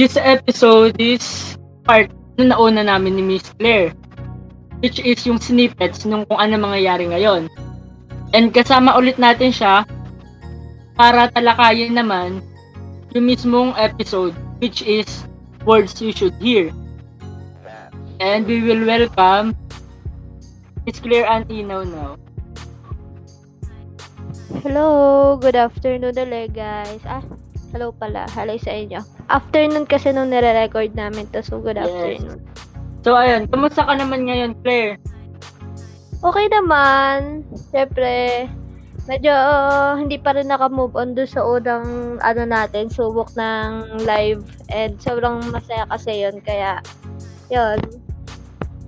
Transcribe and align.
this 0.00 0.16
episode 0.16 0.96
is 0.96 1.60
part 1.84 2.08
na 2.40 2.56
nauna 2.56 2.80
namin 2.80 3.20
ni 3.20 3.36
Miss 3.36 3.44
Claire 3.60 3.92
which 4.80 4.96
is 4.96 5.20
yung 5.28 5.36
snippets 5.36 6.08
nung 6.08 6.24
kung 6.24 6.40
ano 6.40 6.56
mangyayari 6.56 7.04
ngayon. 7.04 7.52
And 8.32 8.48
kasama 8.48 8.96
ulit 8.96 9.20
natin 9.20 9.52
siya 9.52 9.84
para 10.96 11.28
talakayin 11.36 12.00
naman 12.00 12.40
yung 13.12 13.28
mismong 13.28 13.76
episode 13.76 14.32
which 14.64 14.80
is 14.80 15.04
words 15.68 15.92
you 16.00 16.16
should 16.16 16.32
hear. 16.40 16.72
And 18.24 18.48
we 18.48 18.64
will 18.64 18.80
welcome 18.88 19.52
Miss 20.88 20.96
Claire 20.96 21.28
Ann 21.28 21.44
Inaw 21.52 21.84
now. 21.84 22.16
Hello, 24.64 25.36
good 25.36 25.60
afternoon 25.60 26.16
ulit 26.16 26.56
guys. 26.56 27.04
Ah, 27.04 27.20
hello 27.70 27.94
pala. 27.94 28.26
Hello 28.34 28.54
sa 28.58 28.74
inyo. 28.74 29.00
Afternoon 29.30 29.86
kasi 29.86 30.10
nung 30.10 30.30
nire-record 30.30 30.94
namin 30.94 31.26
to, 31.30 31.42
so 31.42 31.62
good 31.62 31.78
Yes. 31.78 31.86
afternoon. 31.86 32.40
So 33.00 33.16
ayun, 33.16 33.48
kumusta 33.48 33.86
ka 33.86 33.94
naman 33.96 34.28
ngayon, 34.28 34.58
Claire? 34.60 35.00
Okay 36.20 36.46
naman. 36.52 37.48
Siyempre, 37.72 38.44
medyo 39.08 39.32
uh, 39.32 39.96
hindi 39.96 40.20
pa 40.20 40.36
rin 40.36 40.52
naka-move 40.52 40.92
on 40.92 41.16
doon 41.16 41.30
sa 41.30 41.40
unang 41.40 42.18
ano 42.20 42.42
natin, 42.44 42.92
subok 42.92 43.32
ng 43.38 44.04
live. 44.04 44.44
And 44.68 45.00
sobrang 45.00 45.48
masaya 45.48 45.88
kasi 45.88 46.28
yun. 46.28 46.44
Kaya, 46.44 46.84
yun. 47.48 47.80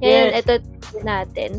Ngayon, 0.02 0.29
Yes. 0.29 0.38
ito 0.45 0.55
natin. 1.01 1.51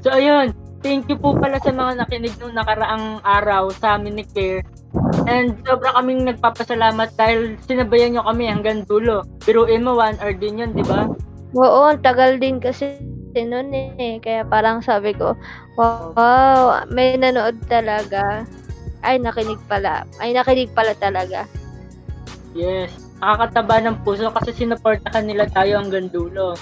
So 0.00 0.14
ayun, 0.14 0.54
thank 0.80 1.10
you 1.10 1.18
po 1.18 1.34
pala 1.36 1.58
sa 1.60 1.74
mga 1.74 2.00
nakinig 2.00 2.32
nung 2.40 2.54
nakaraang 2.54 3.20
araw 3.20 3.68
sa 3.74 3.98
amin 3.98 4.22
ni 4.22 4.24
Claire. 4.24 4.62
And 5.28 5.60
sobra 5.68 5.92
kaming 5.92 6.24
nagpapasalamat 6.24 7.12
dahil 7.20 7.60
sinabayan 7.68 8.16
nyo 8.16 8.24
kami 8.24 8.48
hanggang 8.48 8.88
dulo. 8.88 9.28
Biruin 9.44 9.84
mo, 9.84 9.92
one 9.92 10.16
hour 10.24 10.32
din 10.32 10.64
yun, 10.64 10.72
di 10.72 10.80
ba? 10.88 11.04
Oo, 11.52 11.92
ang 11.92 12.00
tagal 12.00 12.40
din 12.40 12.56
kasi 12.56 12.96
noon 13.36 13.68
eh. 13.76 14.16
Kaya 14.24 14.48
parang 14.48 14.80
sabi 14.80 15.12
ko, 15.12 15.36
wow, 15.76 16.80
may 16.88 17.20
nanood 17.20 17.60
talaga. 17.68 18.48
Ay, 19.04 19.20
nakinig 19.20 19.60
pala. 19.68 20.08
Ay, 20.16 20.32
nakinig 20.32 20.72
pala 20.72 20.96
talaga. 20.96 21.44
Yes. 22.56 22.90
Nakakataba 23.20 23.84
ng 23.84 23.96
puso 24.02 24.32
kasi 24.32 24.50
sinuportahan 24.56 25.28
nila 25.28 25.44
tayo 25.52 25.78
hanggang 25.78 26.08
dulo. 26.08 26.56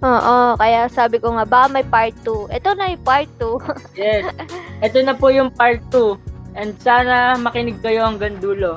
Oo, 0.00 0.56
kaya 0.56 0.88
sabi 0.88 1.20
ko 1.20 1.36
nga, 1.36 1.44
ba 1.44 1.68
may 1.68 1.84
part 1.84 2.16
2. 2.24 2.48
Ito 2.48 2.72
na 2.72 2.94
yung 2.94 3.04
part 3.04 3.28
2. 3.36 4.00
Yes. 4.00 4.24
Ito 4.86 5.04
na 5.04 5.12
po 5.12 5.28
yung 5.28 5.52
part 5.52 5.82
2. 5.92 6.29
And 6.54 6.74
sana 6.82 7.38
makinig 7.38 7.78
kayo 7.82 8.04
hanggang 8.06 8.38
dulo. 8.42 8.74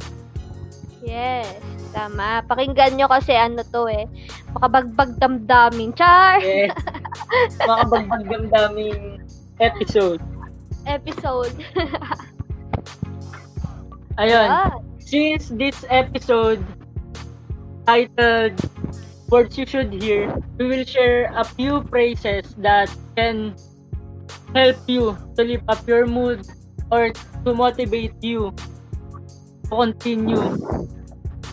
yes, 1.03 1.59
tama. 1.91 2.39
Pakinggan 2.47 2.95
nyo 2.95 3.11
kasi 3.11 3.35
ano 3.35 3.59
to 3.67 3.91
eh. 3.91 4.07
Makabagbag 4.55 5.19
damdamin. 5.19 5.91
Char! 5.97 6.39
Yes. 6.39 6.71
Makabagbag 7.67 8.23
damdaming 8.29 9.19
episode. 9.59 10.21
Episode. 10.88 11.51
Ayun. 14.21 14.47
Ah, 14.47 14.71
Since 15.03 15.53
this 15.59 15.85
episode 15.94 16.61
titled 17.85 18.57
Words 19.29 19.57
You 19.57 19.66
Should 19.66 19.94
Hear, 19.94 20.33
we 20.57 20.66
will 20.66 20.85
share 20.85 21.29
a 21.35 21.44
few 21.44 21.83
phrases 21.89 22.53
that 22.61 22.89
can 23.17 23.53
help 24.55 24.77
you 24.88 25.17
to 25.38 25.41
lift 25.44 25.66
up 25.67 25.81
your 25.85 26.05
mood 26.05 26.45
or 26.94 27.09
to 27.41 27.49
motivate 27.58 28.13
you 28.22 28.53
to 29.66 29.73
continue. 29.73 30.45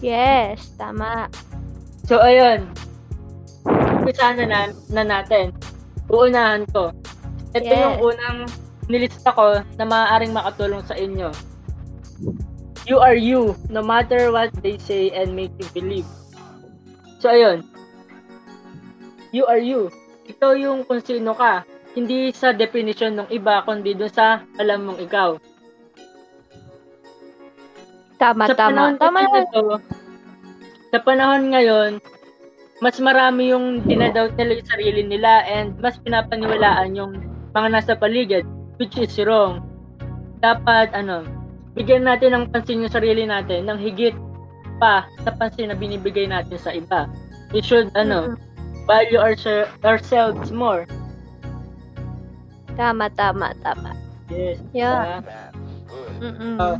yes, 0.04 0.76
tama. 0.76 1.32
So, 2.04 2.20
ayun. 2.20 2.68
Umpisa 3.64 4.36
na, 4.36 4.44
na, 4.44 4.60
na 4.92 5.02
natin. 5.02 5.56
Uunahan 6.12 6.68
ko. 6.68 6.92
Ito 7.56 7.64
Yes. 7.64 7.80
yung 7.80 7.96
unang 8.04 8.38
nilista 8.90 9.32
ko 9.32 9.64
na 9.80 9.84
maaaring 9.88 10.36
makatulong 10.36 10.84
sa 10.84 10.92
inyo. 10.98 11.32
You 12.84 12.98
are 12.98 13.14
you, 13.14 13.54
no 13.70 13.80
matter 13.80 14.34
what 14.34 14.50
they 14.60 14.76
say 14.76 15.14
and 15.14 15.32
make 15.32 15.54
you 15.56 15.68
believe. 15.72 16.08
So, 17.22 17.30
ayun. 17.30 17.64
You 19.30 19.46
are 19.46 19.60
you. 19.62 19.88
Ikaw 20.26 20.58
yung 20.58 20.82
kung 20.82 20.98
sino 21.04 21.32
ka. 21.38 21.62
Hindi 21.94 22.30
sa 22.30 22.54
definition 22.54 23.18
ng 23.18 23.28
iba, 23.34 23.66
kundi 23.66 23.98
dun 23.98 24.10
sa 24.10 24.46
alam 24.62 24.86
mong 24.86 25.00
ikaw. 25.02 25.34
Tama, 28.20 28.46
sa 28.46 28.54
tama. 28.54 28.94
Tama 29.00 29.18
kasi 29.24 29.32
yan. 29.32 29.32
na 29.32 29.52
to, 29.54 29.62
sa 30.92 30.98
panahon 31.00 31.50
ngayon, 31.50 31.90
mas 32.84 32.96
marami 33.00 33.52
yung 33.52 33.80
dinadoubt 33.84 34.36
nila 34.36 34.60
yung 34.60 34.70
sarili 34.70 35.02
nila 35.04 35.44
and 35.48 35.76
mas 35.80 35.96
pinapaniwalaan 36.00 36.96
yung 36.96 37.12
mga 37.56 37.68
nasa 37.72 37.92
paligid, 37.96 38.44
which 38.76 38.94
is 39.00 39.16
wrong. 39.24 39.64
Dapat, 40.44 40.92
ano, 40.92 41.24
bigyan 41.74 42.04
natin 42.04 42.36
ng 42.36 42.44
pansin 42.52 42.84
yung 42.84 42.92
sarili 42.92 43.24
natin 43.24 43.66
ng 43.68 43.78
higit 43.80 44.16
pa 44.80 45.04
sa 45.24 45.30
pansin 45.36 45.72
na 45.72 45.76
binibigay 45.76 46.28
natin 46.28 46.56
sa 46.56 46.72
iba. 46.72 47.08
We 47.52 47.60
should, 47.60 47.92
ano, 47.98 48.36
Mm-mm. 48.36 48.86
value 48.88 49.20
our, 49.20 49.36
ourselves 49.84 50.52
more. 50.52 50.88
Tama, 52.74 53.10
tama, 53.14 53.54
tama. 53.62 53.92
Yes. 54.30 54.62
Yeah. 54.70 55.22
Mm-mm. 56.22 56.58
Oh. 56.60 56.78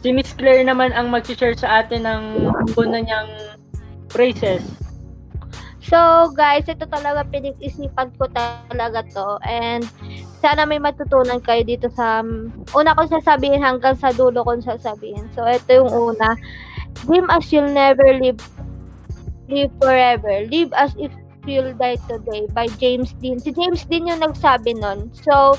Si 0.00 0.16
Miss 0.16 0.32
Claire 0.32 0.64
naman 0.64 0.96
ang 0.96 1.12
mag-share 1.12 1.52
sa 1.52 1.84
atin 1.84 2.08
ng 2.08 2.22
una 2.76 2.98
niyang 3.04 3.28
phrases. 4.08 4.64
So, 5.80 6.30
guys, 6.32 6.70
ito 6.70 6.86
talaga 6.86 7.26
pinag-isipan 7.28 8.14
ko 8.16 8.30
talaga 8.32 9.02
to. 9.10 9.42
And 9.42 9.82
sana 10.38 10.64
may 10.64 10.78
matutunan 10.78 11.42
kayo 11.42 11.66
dito 11.66 11.90
sa... 11.92 12.22
Una 12.76 12.94
kong 12.94 13.10
sasabihin 13.10 13.60
hanggang 13.60 13.98
sa 13.98 14.14
dulo 14.14 14.46
kong 14.46 14.62
sasabihin. 14.62 15.26
So, 15.34 15.44
ito 15.44 15.84
yung 15.84 15.90
una. 15.90 16.38
Dream 17.04 17.26
as 17.32 17.48
you'll 17.50 17.72
never 17.72 18.06
live 18.16 18.40
live 19.50 19.72
forever. 19.82 20.46
Live 20.46 20.70
as 20.78 20.94
if 20.94 21.10
you'll 21.50 21.74
die 21.74 21.98
today 22.06 22.46
by 22.54 22.70
James 22.78 23.10
Dean. 23.18 23.42
Si 23.42 23.50
James 23.50 23.82
Dean 23.90 24.06
yung 24.06 24.22
nagsabi 24.22 24.78
nun. 24.78 25.10
So, 25.26 25.58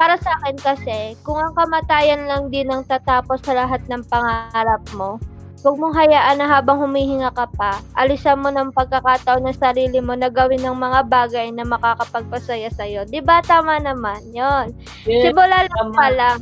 para 0.00 0.16
sa 0.16 0.32
akin 0.40 0.56
kasi, 0.56 0.98
kung 1.20 1.36
ang 1.36 1.52
kamatayan 1.52 2.24
lang 2.24 2.48
din 2.48 2.72
ang 2.72 2.88
tatapos 2.88 3.44
sa 3.44 3.52
lahat 3.52 3.84
ng 3.88 4.00
pangarap 4.08 4.82
mo, 4.96 5.20
huwag 5.62 5.76
mong 5.78 5.94
hayaan 5.94 6.42
na 6.42 6.48
habang 6.50 6.80
humihinga 6.82 7.30
ka 7.36 7.46
pa, 7.54 7.78
alisan 7.94 8.42
mo 8.42 8.50
ng 8.50 8.74
pagkakataon 8.74 9.46
ng 9.46 9.60
sarili 9.60 10.02
mo 10.02 10.18
na 10.18 10.26
gawin 10.26 10.64
ng 10.64 10.74
mga 10.74 11.00
bagay 11.06 11.46
na 11.54 11.62
makakapagpasaya 11.62 12.72
sa'yo. 12.74 13.06
Di 13.06 13.22
ba 13.22 13.44
tama 13.44 13.78
naman? 13.78 14.18
yon 14.34 14.74
Yes. 15.06 15.30
Simula 15.30 15.68
lang 15.68 15.88
tama. 15.92 15.94
pa 15.94 16.06
lang, 16.10 16.38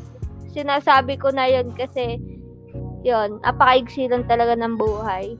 sinasabi 0.54 1.20
ko 1.20 1.28
na 1.34 1.50
yon 1.50 1.68
kasi, 1.76 2.16
yon 3.04 3.42
apakaigsi 3.44 4.08
lang 4.08 4.24
talaga 4.24 4.56
ng 4.56 4.78
buhay. 4.80 5.36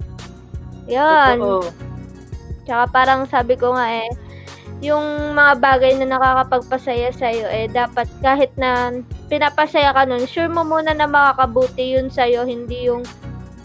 Yon. 0.90 1.38
Totoo. 1.40 1.89
Tsaka 2.70 2.86
parang 2.94 3.26
sabi 3.26 3.58
ko 3.58 3.74
nga 3.74 3.90
eh, 3.90 4.06
yung 4.78 5.34
mga 5.34 5.58
bagay 5.58 5.98
na 5.98 6.06
nakakapagpasaya 6.06 7.10
sa'yo, 7.10 7.50
eh, 7.50 7.66
dapat 7.66 8.06
kahit 8.22 8.54
na 8.54 8.94
pinapasaya 9.26 9.90
ka 9.90 10.06
nun, 10.06 10.22
sure 10.22 10.46
mo 10.46 10.62
muna 10.62 10.94
na 10.94 11.10
makakabuti 11.10 11.98
yun 11.98 12.06
sa'yo, 12.14 12.46
hindi 12.46 12.86
yung 12.86 13.02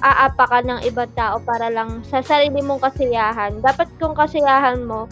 aapa 0.01 0.49
ka 0.49 0.59
ng 0.65 0.81
ibang 0.89 1.13
tao 1.13 1.37
para 1.37 1.69
lang 1.69 2.01
sa 2.09 2.25
sarili 2.25 2.65
mong 2.65 2.81
kasiyahan. 2.81 3.61
Dapat 3.61 3.93
kung 4.01 4.17
kasiyahan 4.17 4.81
mo, 4.81 5.05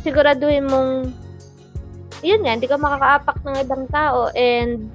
siguraduhin 0.00 0.64
mong, 0.64 1.12
yun 2.24 2.40
nga, 2.40 2.56
hindi 2.56 2.72
ka 2.72 2.80
makakaapak 2.80 3.36
ng 3.44 3.56
ibang 3.68 3.84
tao 3.92 4.32
and 4.32 4.88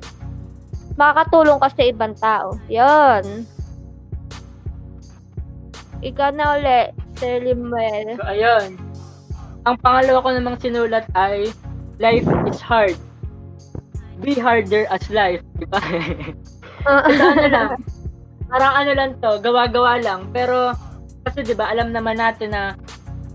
makakatulong 0.97 1.61
ka 1.61 1.69
sa 1.69 1.83
ibang 1.85 2.17
tao. 2.17 2.57
Yun. 2.73 3.45
Ikaw 6.01 6.29
na 6.33 6.45
uli, 6.57 7.04
Sir 7.15 7.41
Limuel. 7.43 8.15
So, 8.19 8.27
ayun. 8.27 8.79
Ang 9.65 9.75
pangalawa 9.81 10.21
ko 10.21 10.29
namang 10.35 10.57
sinulat 10.61 11.09
ay 11.17 11.49
Life 11.95 12.27
is 12.51 12.59
hard. 12.59 12.99
Be 14.19 14.35
harder 14.35 14.83
as 14.91 15.07
life. 15.07 15.39
Di 15.59 15.65
ba? 15.67 15.79
Kasi 16.83 17.23
ano 17.23 17.47
lang, 17.47 17.69
parang 18.51 18.73
ano 18.75 18.91
lang 18.91 19.11
to, 19.23 19.39
gawa-gawa 19.39 20.03
lang. 20.03 20.27
Pero, 20.35 20.75
kasi 21.23 21.41
di 21.41 21.55
ba, 21.55 21.71
alam 21.71 21.95
naman 21.95 22.19
natin 22.19 22.51
na 22.51 22.75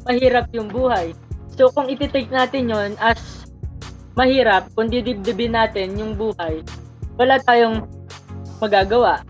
mahirap 0.06 0.46
yung 0.52 0.68
buhay. 0.68 1.16
So, 1.56 1.72
kung 1.72 1.88
iti-take 1.90 2.30
natin 2.30 2.70
yon 2.70 2.94
as 3.00 3.48
mahirap, 4.14 4.68
kung 4.76 4.92
didibdibin 4.92 5.56
natin 5.56 5.96
yung 5.96 6.14
buhay, 6.14 6.60
wala 7.16 7.40
tayong 7.42 7.84
magagawa. 8.60 9.24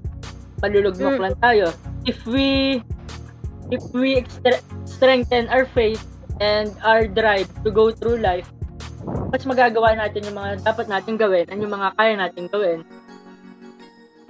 Palulugmok 0.61 1.17
Mm. 1.17 1.23
lang 1.23 1.37
tayo. 1.41 1.67
If 2.05 2.20
we 2.26 2.82
if 3.70 3.82
we 3.94 4.19
extre- 4.19 4.62
strengthen 4.84 5.46
our 5.49 5.67
faith 5.70 6.02
and 6.43 6.75
our 6.82 7.06
drive 7.06 7.49
to 7.62 7.70
go 7.70 7.90
through 7.90 8.19
life, 8.19 8.46
mas 9.31 9.46
magagawa 9.46 9.96
natin 9.96 10.26
yung 10.26 10.37
mga 10.37 10.67
dapat 10.67 10.87
natin 10.90 11.14
gawin 11.17 11.46
and 11.49 11.62
yung 11.62 11.72
mga 11.72 11.94
kaya 11.96 12.14
natin 12.19 12.44
gawin. 12.50 12.81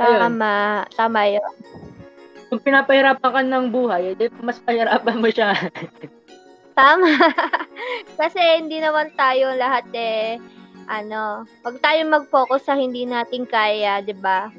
Ayun. 0.01 0.21
Tama. 0.21 0.85
Tama 0.97 1.21
yun. 1.29 1.53
kung 2.51 2.59
pinapahirapan 2.59 3.31
ka 3.31 3.43
ng 3.47 3.67
buhay, 3.71 4.11
edi 4.11 4.27
mas 4.43 4.59
pahirapan 4.59 5.23
mo 5.23 5.31
siya. 5.31 5.55
Tama. 6.79 7.15
Kasi 8.21 8.43
hindi 8.59 8.83
naman 8.83 9.15
tayo 9.15 9.55
lahat 9.55 9.87
eh, 9.95 10.43
ano, 10.91 11.47
wag 11.63 11.77
tayo 11.79 12.03
mag-focus 12.11 12.67
sa 12.67 12.75
hindi 12.75 13.07
natin 13.07 13.47
kaya, 13.47 14.03
di 14.03 14.19
ba? 14.19 14.51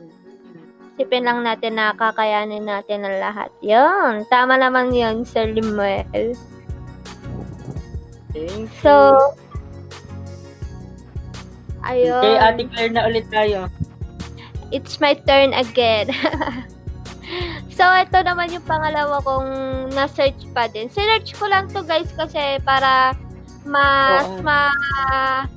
Isipin 0.96 1.24
lang 1.24 1.48
natin 1.48 1.80
na 1.80 1.96
kakayanin 1.96 2.68
natin 2.68 3.08
ang 3.08 3.18
lahat. 3.18 3.50
Yun, 3.64 4.28
tama 4.28 4.60
naman 4.60 4.92
yun, 4.92 5.24
Sir 5.24 5.48
Limuel. 5.50 6.36
Thank 8.32 8.68
you. 8.68 8.80
So, 8.84 9.18
ayun. 11.84 12.24
Okay, 12.24 12.38
Ate 12.40 12.64
Claire 12.72 12.94
na 12.96 13.08
ulit 13.08 13.28
tayo. 13.32 13.72
it's 14.72 15.00
my 15.04 15.16
turn 15.28 15.52
again. 15.52 16.12
so, 17.76 17.84
ito 17.84 18.18
naman 18.24 18.52
yung 18.52 18.64
pangalawa 18.64 19.20
kong 19.24 19.50
na-search 19.92 20.48
pa 20.56 20.72
din. 20.72 20.88
Sinearch 20.88 21.36
ko 21.36 21.48
lang 21.48 21.68
to 21.72 21.84
guys 21.84 22.08
kasi 22.16 22.60
para 22.64 23.16
mas 23.62 24.26
Oo. 24.26 24.42
ma 24.42 24.74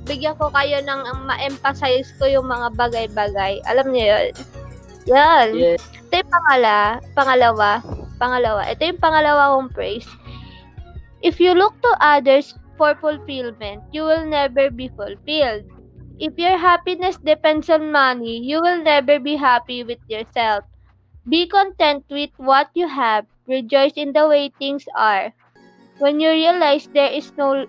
bigyan 0.05 0.37
ko 0.37 0.53
kayo 0.53 0.77
ng 0.85 1.25
ma-emphasize 1.25 2.11
ko 2.21 2.29
yung 2.29 2.45
mga 2.45 2.75
bagay-bagay. 2.77 3.63
Alam 3.65 3.89
niyo 3.89 4.05
yun? 4.13 4.29
Yan. 5.05 5.53
Yes. 5.53 5.81
Ito 6.09 6.25
yung 6.25 6.31
pangala, 6.33 6.77
pangalawa, 7.13 7.69
pangalawa. 8.17 8.61
Ito 8.69 8.81
yung 8.89 9.01
pangalawa 9.01 9.43
kong 9.57 9.71
praise. 9.73 10.09
If 11.21 11.41
you 11.41 11.53
look 11.53 11.77
to 11.81 11.91
others 12.01 12.53
for 12.77 12.93
fulfillment, 12.97 13.85
you 13.93 14.05
will 14.05 14.25
never 14.25 14.69
be 14.69 14.89
fulfilled. 14.93 15.65
If 16.17 16.39
your 16.39 16.57
happiness 16.57 17.17
depends 17.19 17.69
on 17.69 17.91
money, 17.91 18.39
you 18.39 18.61
will 18.61 18.79
never 18.81 19.19
be 19.19 19.35
happy 19.35 19.83
with 19.83 19.99
yourself. 20.07 20.63
Be 21.27 21.45
content 21.49 22.05
with 22.09 22.31
what 22.37 22.69
you 22.73 22.87
have. 22.87 23.25
Rejoice 23.47 23.93
in 23.97 24.13
the 24.13 24.27
way 24.27 24.53
things 24.57 24.85
are. 24.95 25.33
When 25.99 26.19
you 26.19 26.29
realize 26.29 26.87
there 26.93 27.11
is 27.11 27.31
no 27.37 27.65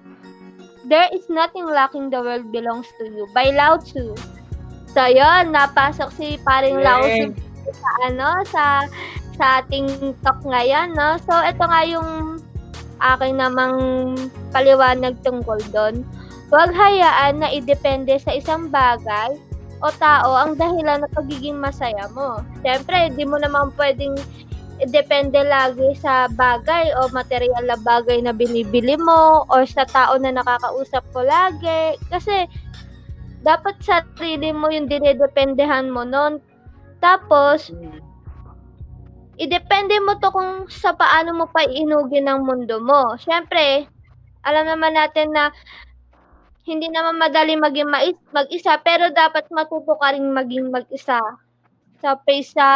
there 0.86 1.10
is 1.10 1.26
nothing 1.28 1.66
lacking 1.66 2.10
the 2.10 2.22
world 2.22 2.52
belongs 2.52 2.86
to 2.98 3.04
you 3.10 3.26
by 3.34 3.50
Lao 3.50 3.76
Tzu. 3.82 4.14
So, 4.96 5.04
yun, 5.04 5.52
napasok 5.52 6.08
si 6.16 6.40
paring 6.40 6.80
Lao 6.80 7.04
sa 7.68 7.90
ano 8.08 8.40
sa 8.48 8.64
sa 9.36 9.60
ating 9.60 10.16
talk 10.24 10.40
ngayon, 10.40 10.96
no? 10.96 11.20
So 11.20 11.36
ito 11.44 11.60
nga 11.60 11.84
yung 11.84 12.40
aking 12.96 13.36
namang 13.36 13.76
paliwanag 14.56 15.20
tungkol 15.20 15.60
doon. 15.68 16.00
Huwag 16.48 16.72
hayaan 16.72 17.44
na 17.44 17.52
idepende 17.52 18.16
sa 18.16 18.32
isang 18.32 18.72
bagay 18.72 19.36
o 19.84 19.92
tao 20.00 20.32
ang 20.32 20.56
dahilan 20.56 21.04
ng 21.04 21.12
pagiging 21.12 21.60
masaya 21.60 22.08
mo. 22.16 22.40
Siyempre, 22.64 23.12
di 23.12 23.28
mo 23.28 23.36
naman 23.36 23.76
pwedeng 23.76 24.16
depende 24.88 25.40
lagi 25.44 25.96
sa 26.00 26.28
bagay 26.32 26.92
o 26.96 27.08
material 27.12 27.64
na 27.64 27.76
bagay 27.80 28.20
na 28.24 28.32
binibili 28.32 28.96
mo 28.96 29.44
o 29.48 29.54
sa 29.68 29.84
tao 29.84 30.16
na 30.16 30.32
nakakausap 30.32 31.04
mo 31.12 31.20
lagi. 31.20 32.00
Kasi, 32.08 32.48
dapat 33.44 33.76
sa 33.84 34.04
sarili 34.16 34.52
mo 34.54 34.70
yung 34.72 34.88
dinedependehan 34.88 35.92
mo 35.92 36.06
nun. 36.06 36.40
Tapos, 37.02 37.72
idepende 39.36 40.00
mo 40.00 40.16
to 40.16 40.32
kung 40.32 40.64
sa 40.72 40.96
paano 40.96 41.36
mo 41.36 41.46
pa 41.50 41.64
iinugin 41.68 42.28
ang 42.28 42.48
mundo 42.48 42.80
mo. 42.80 43.14
Siyempre, 43.20 43.84
alam 44.46 44.64
naman 44.64 44.96
natin 44.96 45.34
na 45.34 45.52
hindi 46.66 46.90
naman 46.90 47.20
madali 47.20 47.54
maging 47.54 47.90
mag-isa, 48.34 48.80
pero 48.82 49.12
dapat 49.14 49.46
matuto 49.54 49.94
ka 50.02 50.16
rin 50.16 50.34
maging 50.34 50.74
mag-isa 50.74 51.20
sa 52.02 52.10
pace 52.26 52.50
sa 52.50 52.68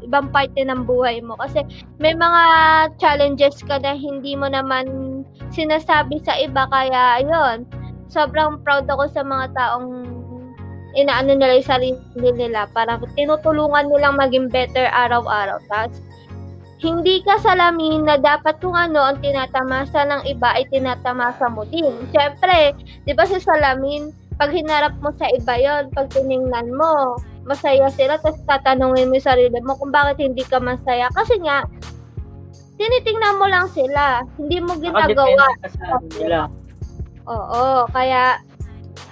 ibang 0.00 0.32
parte 0.32 0.64
ng 0.64 0.88
buhay 0.88 1.20
mo. 1.20 1.36
Kasi 1.36 1.60
may 2.00 2.16
mga 2.16 2.42
challenges 2.96 3.60
ka 3.68 3.76
na 3.84 3.92
hindi 3.92 4.32
mo 4.32 4.48
naman 4.48 4.88
sinasabi 5.52 6.24
sa 6.24 6.40
iba, 6.40 6.64
kaya 6.72 7.20
ayun, 7.20 7.68
sobrang 8.10 8.58
proud 8.66 8.90
ako 8.90 9.06
sa 9.08 9.22
mga 9.22 9.54
taong 9.54 10.10
inaano 10.98 11.38
nila 11.38 11.62
yung 11.62 11.70
sarili 11.70 12.30
nila 12.34 12.66
para 12.74 12.98
tinutulungan 13.14 13.86
nilang 13.86 14.18
maging 14.18 14.50
better 14.50 14.90
araw-araw. 14.90 15.62
Tapos, 15.70 16.02
hindi 16.80 17.20
ka 17.22 17.36
salamin 17.38 18.08
na 18.08 18.16
dapat 18.16 18.56
kung 18.58 18.74
ano 18.74 19.04
ang 19.04 19.20
tinatamasa 19.20 20.00
ng 20.08 20.22
iba 20.26 20.56
ay 20.56 20.64
tinatamasa 20.72 21.46
mo 21.52 21.62
din. 21.68 21.92
Siyempre, 22.10 22.74
di 23.04 23.12
ba 23.12 23.28
sa 23.28 23.38
salamin, 23.38 24.10
pag 24.40 24.50
hinarap 24.50 24.96
mo 25.04 25.12
sa 25.20 25.28
iba 25.28 25.60
yon 25.60 25.92
pag 25.92 26.08
tiningnan 26.08 26.72
mo, 26.72 27.20
masaya 27.44 27.92
sila, 27.92 28.16
tapos 28.16 28.40
tatanungin 28.48 29.12
mo 29.12 29.20
yung 29.20 29.28
sarili 29.28 29.58
mo 29.60 29.76
kung 29.76 29.92
bakit 29.92 30.24
hindi 30.24 30.40
ka 30.40 30.56
masaya. 30.56 31.12
Kasi 31.12 31.36
nga, 31.44 31.68
tinitingnan 32.80 33.36
mo 33.36 33.44
lang 33.44 33.68
sila. 33.68 34.24
Hindi 34.40 34.64
mo 34.64 34.72
ginagawa. 34.80 35.12
Nakadepende 35.12 35.60
ka 35.60 35.68
sa 35.68 35.86
nila. 36.16 36.40
Oo, 37.28 37.84
kaya 37.92 38.40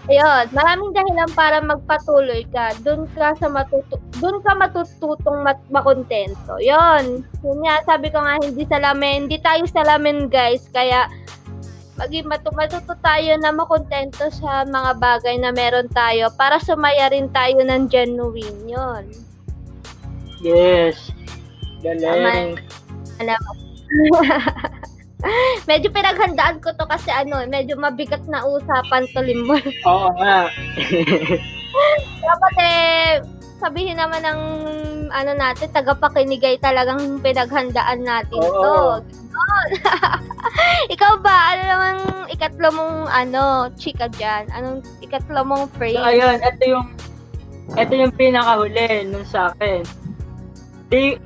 ayun, 0.08 0.48
maraming 0.56 0.96
dahilan 0.96 1.30
para 1.36 1.60
magpatuloy 1.60 2.48
ka. 2.48 2.72
Doon 2.80 3.04
ka 3.12 3.36
sa 3.36 3.52
matutu 3.52 4.00
doon 4.18 4.40
ka 4.40 4.56
matututong 4.56 5.44
mat 5.44 5.60
makontento. 5.68 6.56
'Yon. 6.58 7.22
Yun 7.44 7.58
nga, 7.62 7.84
sabi 7.84 8.08
ko 8.08 8.18
nga 8.18 8.40
hindi 8.40 8.64
salamin, 8.66 9.28
hindi 9.28 9.38
tayo 9.38 9.62
salamin, 9.68 10.32
guys. 10.32 10.64
Kaya 10.72 11.06
maging 11.98 12.30
matu 12.30 12.54
matuto 12.54 12.94
tayo 13.02 13.34
na 13.42 13.50
makontento 13.50 14.30
sa 14.30 14.62
mga 14.62 15.02
bagay 15.02 15.34
na 15.36 15.50
meron 15.50 15.90
tayo 15.90 16.30
para 16.38 16.62
sumaya 16.62 17.10
rin 17.10 17.26
tayo 17.34 17.60
ng 17.60 17.90
genuine 17.90 18.58
'yon. 18.64 19.04
Yes. 20.40 21.10
Galing. 21.82 22.58
Alam. 23.18 23.42
medyo 25.70 25.90
pinaghandaan 25.90 26.62
ko 26.62 26.70
to 26.74 26.86
kasi 26.86 27.10
ano, 27.10 27.42
medyo 27.50 27.74
mabigat 27.74 28.22
na 28.30 28.46
usapan 28.46 29.04
to 29.10 29.20
limon. 29.22 29.62
Oo 29.90 30.08
nga. 30.14 30.46
Dapat 32.22 32.54
eh, 32.62 33.18
sabihin 33.58 33.98
naman 33.98 34.22
ng 34.22 34.40
ano 35.10 35.32
natin, 35.34 35.68
tagapakinig 35.74 36.42
ay 36.44 36.56
talagang 36.62 37.18
pinaghandaan 37.18 38.06
natin 38.06 38.38
Oo. 38.38 38.62
to. 38.62 38.76
Ikaw 40.94 41.12
ba, 41.22 41.54
ano 41.54 41.62
namang 41.66 42.00
ikatlo 42.30 42.68
mong 42.70 42.98
ano, 43.10 43.72
chika 43.74 44.06
dyan? 44.10 44.46
Anong 44.54 44.84
ikatlo 45.02 45.42
mong 45.42 45.66
So, 45.70 45.74
phrase? 45.80 45.98
ayun, 45.98 46.38
ito 46.38 46.64
yung 46.66 46.86
ito 47.76 47.92
yung 47.92 48.14
pinakahuli 48.16 49.04
nung 49.10 49.26
sa 49.28 49.52
akin. 49.52 49.84
They 50.88 51.20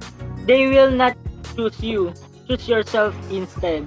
they 0.49 0.67
will 0.67 0.91
not 0.91 1.15
choose 1.55 1.79
you. 1.79 2.11
Choose 2.53 2.69
yourself 2.69 3.17
instead. 3.33 3.81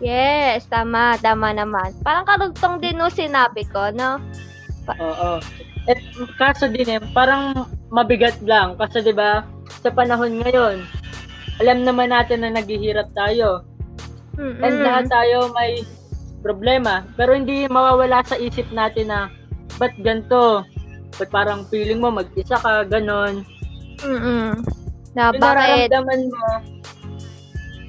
Yes, 0.00 0.64
tama, 0.72 1.20
tama 1.20 1.52
naman. 1.52 1.92
Parang 2.00 2.24
karugtong 2.24 2.80
din 2.80 2.96
no 2.96 3.12
sinabi 3.12 3.68
ko, 3.68 3.92
no? 3.92 4.16
Oo. 4.96 5.44
At 5.84 6.00
kaso 6.40 6.72
din 6.72 6.88
eh, 6.88 7.04
parang 7.12 7.68
mabigat 7.92 8.40
lang 8.48 8.80
kasi 8.80 9.04
'di 9.04 9.12
ba 9.12 9.44
sa 9.84 9.92
panahon 9.92 10.40
ngayon, 10.40 10.88
alam 11.60 11.84
naman 11.84 12.16
natin 12.16 12.48
na 12.48 12.56
naghihirap 12.56 13.12
tayo. 13.12 13.60
Mm-mm. 14.40 14.64
And 14.64 14.80
lahat 14.80 15.12
tayo 15.12 15.52
may 15.52 15.84
problema. 16.40 17.04
Pero 17.20 17.36
hindi 17.36 17.68
mawawala 17.68 18.24
sa 18.24 18.40
isip 18.40 18.72
natin 18.72 19.12
na 19.12 19.28
ba't 19.76 19.92
ganito? 20.00 20.64
Ba't 21.20 21.28
parang 21.28 21.68
feeling 21.68 22.00
mo 22.00 22.08
mag-isa 22.08 22.56
ka, 22.56 22.88
ganon. 22.88 23.44
Mm-mm. 24.00 24.64
Na 25.12 25.28
Yung 25.28 25.44
bakit? 25.44 25.92
nararamdaman 25.92 26.20
mo, 26.32 26.46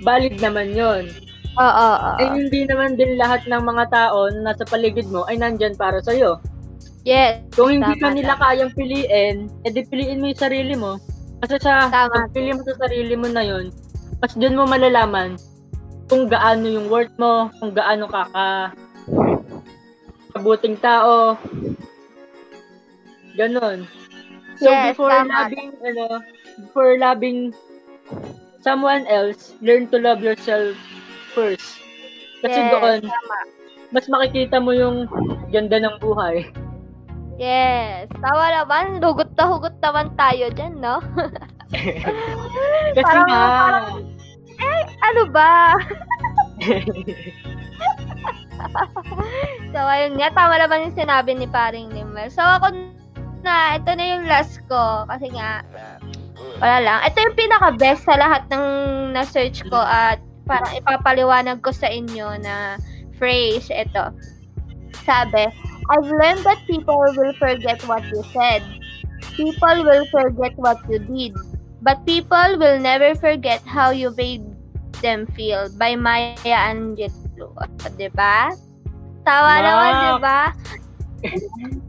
valid 0.04 0.38
naman 0.40 0.76
yon. 0.76 1.10
Oo, 1.58 1.86
oo. 1.94 2.12
Ay 2.18 2.28
hindi 2.34 2.66
naman 2.66 2.98
din 2.98 3.16
lahat 3.18 3.46
ng 3.46 3.64
mga 3.64 3.86
tao 3.94 4.30
na 4.34 4.52
nasa 4.54 4.66
paligid 4.66 5.08
mo 5.10 5.24
ay 5.30 5.38
nandyan 5.38 5.78
para 5.78 6.02
sa'yo. 6.02 6.42
Yes. 7.04 7.44
Kung 7.52 7.78
hindi 7.78 8.00
Tama, 8.00 8.02
ka 8.02 8.08
nila 8.16 8.34
kayang 8.40 8.74
piliin, 8.74 9.52
edi 9.68 9.84
piliin 9.86 10.24
mo 10.24 10.32
yung 10.32 10.40
sarili 10.40 10.74
mo. 10.74 10.98
Kasi 11.44 11.60
sa 11.60 11.92
Tama. 11.92 12.32
pagpili 12.32 12.56
mo 12.56 12.64
sa 12.64 12.80
sarili 12.80 13.14
mo 13.20 13.28
na 13.28 13.44
yun, 13.44 13.70
mas 14.24 14.32
dun 14.40 14.56
mo 14.56 14.64
malalaman 14.64 15.36
kung 16.08 16.32
gaano 16.32 16.64
yung 16.64 16.88
worth 16.88 17.12
mo, 17.20 17.52
kung 17.60 17.76
gaano 17.76 18.08
ka 18.08 18.24
ka 18.32 18.48
kabuting 20.34 20.80
tao. 20.80 21.36
Ganon. 23.38 23.86
So 24.58 24.70
Yes, 24.70 24.94
before 24.94 25.12
tama. 25.12 25.50
loving, 25.50 25.72
ano, 25.82 26.06
before 26.64 26.94
loving 26.98 27.38
someone 28.64 29.04
else, 29.06 29.54
learn 29.60 29.92
to 29.92 30.00
love 30.00 30.24
yourself 30.24 30.74
first. 31.36 31.84
Kasi 32.40 32.58
Yes, 32.58 32.72
doon, 32.72 33.00
tama. 33.04 33.38
mas 33.92 34.06
makikita 34.08 34.58
mo 34.58 34.72
yung 34.72 35.06
ganda 35.52 35.78
ng 35.78 36.00
buhay. 36.00 36.48
Yes. 37.36 38.08
Tawa 38.14 38.46
naman. 38.54 39.00
Hugot 39.00 39.36
na 39.36 39.44
hugot 39.48 39.76
naman 39.80 40.16
tayo 40.16 40.48
dyan, 40.52 40.80
no? 40.80 41.04
Kasi 42.96 43.04
Parang- 43.04 43.28
nga, 43.28 43.42
parang- 43.44 44.08
Ano 45.04 45.24
ba? 45.28 45.76
so, 49.74 49.80
ayun 49.84 50.16
nga. 50.16 50.32
Tama 50.32 50.56
naman 50.56 50.88
yung 50.88 50.96
sinabi 50.96 51.36
ni 51.36 51.44
paring 51.46 51.92
Nimel. 51.92 52.32
So, 52.32 52.40
ako 52.40 52.72
na, 53.44 53.76
ito 53.76 53.92
na 53.92 54.06
yung 54.16 54.26
last 54.30 54.64
ko. 54.68 55.04
Kasi 55.06 55.28
nga, 55.34 55.66
Wala 56.58 56.78
lang. 56.80 57.00
Ito 57.06 57.18
yung 57.20 57.38
pinaka-best 57.38 58.06
sa 58.06 58.16
lahat 58.16 58.46
ng 58.50 58.66
na-search 59.14 59.66
ko 59.68 59.78
at 59.78 60.18
parang 60.44 60.74
ipapaliwanag 60.76 61.64
ko 61.64 61.72
sa 61.72 61.88
inyo 61.88 62.38
na 62.40 62.78
phrase. 63.18 63.70
Ito. 63.70 64.14
Sabi, 65.04 65.50
I've 65.90 66.08
learned 66.08 66.44
that 66.46 66.62
people 66.66 66.96
will 66.96 67.36
forget 67.36 67.82
what 67.86 68.04
you 68.08 68.22
said. 68.32 68.64
People 69.36 69.84
will 69.84 70.06
forget 70.14 70.54
what 70.56 70.80
you 70.88 71.00
did. 71.00 71.34
But 71.84 72.06
people 72.08 72.56
will 72.56 72.80
never 72.80 73.12
forget 73.16 73.60
how 73.68 73.92
you 73.92 74.16
made 74.16 74.46
them 75.04 75.28
feel 75.36 75.68
by 75.76 76.00
Maya 76.00 76.38
Angelou. 76.72 77.52
Diba? 78.00 78.48
Tawa 79.24 79.54
Wow. 79.60 79.64
naman, 79.64 79.92
diba? 80.00 80.40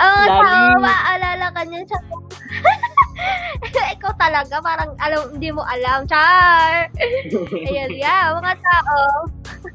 Mga 0.00 0.24
Lali. 0.24 0.40
tao, 0.40 0.64
maaalala 0.80 1.46
ka 1.52 1.60
niyan 1.68 1.84
sa... 1.84 1.96
Ikaw 3.98 4.12
talaga, 4.16 4.60
parang 4.62 4.96
alam, 4.98 5.34
hindi 5.36 5.50
mo 5.52 5.62
alam. 5.66 6.06
Char! 6.08 6.88
Ayan, 7.68 7.90
yeah, 7.92 8.32
mga 8.34 8.54
tao. 8.58 8.98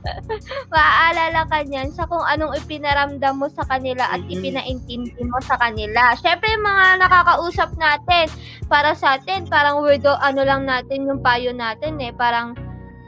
maaalala 0.73 1.45
ka 1.49 1.65
niyan 1.65 1.89
sa 1.93 2.05
kung 2.05 2.21
anong 2.25 2.57
ipinaramdam 2.61 3.37
mo 3.37 3.47
sa 3.49 3.65
kanila 3.65 4.05
at 4.09 4.21
Mhm. 4.25 4.31
ipinaintindi 4.33 5.21
mo 5.25 5.37
sa 5.41 5.57
kanila. 5.57 6.13
Siyempre, 6.17 6.49
mga 6.57 7.01
nakakausap 7.01 7.69
natin, 7.77 8.29
para 8.65 8.93
sa 8.97 9.17
atin, 9.17 9.45
parang 9.45 9.81
weirdo, 9.81 10.13
ano 10.21 10.41
lang 10.45 10.65
natin 10.65 11.05
yung 11.05 11.21
payo 11.21 11.53
natin 11.53 11.97
eh. 12.01 12.13
Parang, 12.13 12.53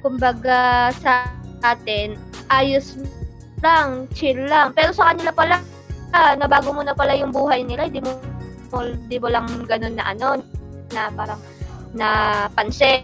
kumbaga, 0.02 0.90
sa 1.02 1.30
atin, 1.66 2.14
ayos 2.54 2.98
lang, 3.62 4.06
chill 4.14 4.38
lang. 4.46 4.74
Pero 4.78 4.94
sa 4.94 5.14
kanila 5.14 5.34
pala, 5.34 5.56
ah, 6.14 6.34
nabago 6.38 6.70
mo 6.74 6.86
na 6.86 6.94
pala 6.94 7.18
yung 7.18 7.34
buhay 7.34 7.66
nila, 7.66 7.90
di 7.90 7.98
mo, 8.02 8.14
di 9.08 9.18
mo 9.20 9.28
lang 9.32 9.48
ganun 9.66 9.96
na 9.96 10.12
ano, 10.12 10.42
na 10.92 11.12
parang 11.14 11.40
na 11.96 12.08
pansin 12.56 13.04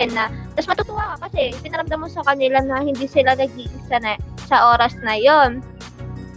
na 0.00 0.32
tapos 0.56 0.72
matutuwa 0.72 1.12
ka 1.12 1.28
kasi 1.28 1.52
pinaramdam 1.60 2.00
mo 2.00 2.08
sa 2.08 2.24
kanila 2.24 2.64
na 2.64 2.80
hindi 2.80 3.04
sila 3.04 3.36
nag-iisa 3.36 4.00
na 4.00 4.16
sa 4.48 4.72
oras 4.72 4.96
na 5.04 5.12
yon 5.12 5.60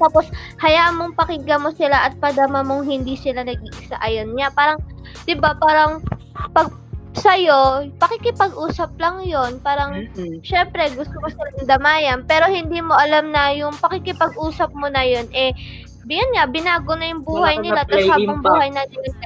tapos 0.04 0.28
hayaan 0.60 1.00
mong 1.00 1.16
pakinggan 1.16 1.64
mo 1.64 1.72
sila 1.72 2.12
at 2.12 2.18
padama 2.20 2.60
mong 2.66 2.84
hindi 2.84 3.16
sila 3.16 3.46
nag-iisa. 3.46 3.96
Ayun 4.04 4.36
nga 4.36 4.52
parang 4.52 4.80
'di 5.24 5.40
ba 5.40 5.56
parang 5.56 6.04
pag 6.52 6.76
sa'yo, 7.14 7.94
pakikipag-usap 8.02 8.98
lang 8.98 9.22
yon 9.22 9.62
parang 9.62 9.94
Mm-mm. 9.94 10.42
syempre 10.42 10.90
gusto 10.98 11.14
mo 11.22 11.30
silang 11.30 11.70
damayan. 11.70 12.26
Pero 12.26 12.50
hindi 12.50 12.82
mo 12.82 12.98
alam 12.98 13.30
na 13.30 13.54
yung 13.54 13.78
pakikipag-usap 13.78 14.74
mo 14.74 14.90
na 14.90 15.06
yun 15.06 15.30
eh 15.32 15.54
yun 16.08 16.30
nga 16.36 16.46
binago 16.48 16.94
na 17.00 17.12
yung 17.12 17.24
buhay 17.24 17.56
Wala 17.60 17.64
nila 17.64 17.82
tapos 17.88 18.08
habang 18.12 18.40
impact. 18.40 18.48
buhay 18.48 18.70
natin 18.72 18.98
yung 19.00 19.18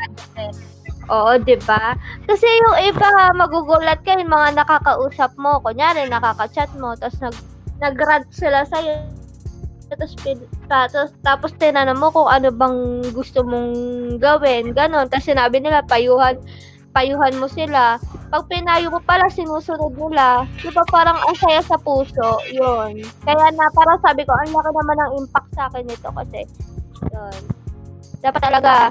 Oo, 1.08 1.32
'di 1.40 1.56
ba? 1.64 1.96
Kasi 2.28 2.44
yung 2.44 2.78
iba 2.84 3.32
magugulat 3.32 4.04
ka 4.04 4.20
yung 4.20 4.28
mga 4.28 4.60
nakakausap 4.60 5.32
mo, 5.40 5.64
kunyari 5.64 6.04
nakaka-chat 6.12 6.68
mo 6.76 7.00
tapos 7.00 7.18
nag 7.24 7.36
nag-rant 7.80 8.28
sila 8.34 8.68
sa 8.68 8.82
tapos, 9.88 10.12
tapos, 10.68 11.10
tapos 11.24 11.52
tinanong 11.56 11.96
mo 11.96 12.12
kung 12.12 12.28
ano 12.28 12.52
bang 12.52 13.08
gusto 13.16 13.40
mong 13.40 13.72
gawin, 14.20 14.76
ganon. 14.76 15.08
Tapos 15.08 15.32
sinabi 15.32 15.64
nila, 15.64 15.80
payuhan, 15.88 16.36
payuhan 16.98 17.38
mo 17.38 17.46
sila. 17.46 18.02
Pag 18.28 18.50
pinayo 18.50 18.90
mo 18.90 18.98
pala, 19.06 19.30
sinusunod 19.30 19.94
nila. 19.94 20.50
Di 20.58 20.74
ba 20.74 20.82
parang 20.90 21.22
ang 21.22 21.38
saya 21.38 21.62
sa 21.62 21.78
puso? 21.78 22.42
Yun. 22.50 23.06
Kaya 23.22 23.46
na, 23.54 23.70
parang 23.70 24.02
sabi 24.02 24.26
ko, 24.26 24.34
ang 24.34 24.50
laki 24.50 24.72
naman 24.74 24.98
ng 24.98 25.12
impact 25.22 25.50
sa 25.54 25.70
akin 25.70 25.86
nito 25.86 26.10
kasi, 26.10 26.42
yun. 27.14 27.40
Dapat 28.20 28.42
talaga, 28.42 28.90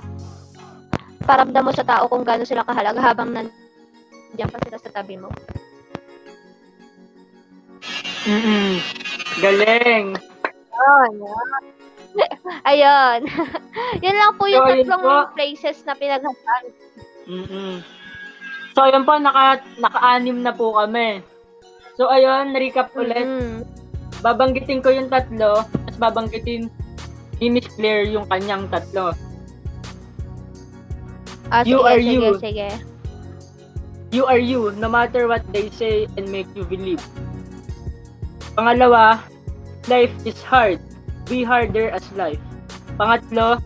paramdam 1.27 1.67
mo 1.67 1.73
sa 1.75 1.83
tao 1.83 2.07
kung 2.07 2.23
gaano 2.23 2.47
sila 2.47 2.63
kahalaga 2.63 3.03
habang 3.03 3.35
nandiyan 3.35 4.49
pa 4.49 4.63
sila 4.63 4.79
sa 4.79 4.95
tabi 5.03 5.19
mo. 5.19 5.29
Mm-mm. 8.27 8.79
Galing. 9.43 10.15
Yun. 10.73 11.13
Ayun. 12.71 13.21
Yun 14.05 14.17
lang 14.17 14.33
po 14.39 14.49
yung 14.49 14.65
So, 14.65 14.71
ayun 14.73 14.87
tatlong 14.89 15.05
po. 15.05 15.35
places 15.37 15.79
na 15.85 15.93
pinaghahan. 15.93 16.65
Mm-mm. 17.27 17.96
So, 18.77 18.85
ayun 18.85 19.09
po, 19.09 19.17
naka, 19.17 19.65
naka-anim 19.81 20.45
na 20.45 20.53
po 20.53 20.77
kami. 20.77 21.25
So, 21.97 22.13
ayun, 22.13 22.53
recap 22.53 22.93
ulit. 22.93 23.25
Mm. 23.25 23.65
Babanggitin 24.21 24.85
ko 24.85 24.93
yung 24.93 25.09
tatlo, 25.09 25.65
tapos 25.65 25.97
babanggitin 25.97 26.69
ni 27.41 27.47
Miss 27.49 27.73
Claire 27.73 28.05
yung 28.05 28.29
kanyang 28.29 28.69
tatlo. 28.69 29.17
Ah, 31.49 31.65
You 31.65 31.81
sige, 31.81 31.89
are 31.89 32.01
sige, 32.05 32.13
you. 32.13 32.35
sige. 32.37 32.69
You 34.13 34.25
are 34.29 34.41
you, 34.41 34.77
no 34.77 34.93
matter 34.93 35.25
what 35.25 35.41
they 35.57 35.73
say 35.73 36.05
and 36.21 36.29
make 36.29 36.49
you 36.53 36.69
believe. 36.69 37.01
Pangalawa, 38.61 39.25
life 39.89 40.13
is 40.29 40.37
hard. 40.45 40.85
Be 41.25 41.41
harder 41.41 41.89
as 41.89 42.05
life. 42.13 42.41
Pangatlo, 43.01 43.57